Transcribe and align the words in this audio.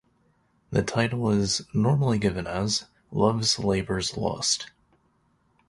The 0.71 0.81
title 0.81 1.29
is 1.29 1.61
normally 1.75 2.17
given 2.17 2.47
as 2.47 2.87
"Love's 3.11 3.59
Labour's 3.59 4.17
Lost". 4.17 4.65